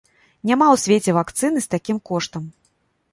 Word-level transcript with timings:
Няма 0.51 0.65
ў 0.75 0.79
свеце 0.83 1.11
вакцыны 1.17 1.59
з 1.65 1.69
такім 1.73 1.97
коштам! 2.11 2.49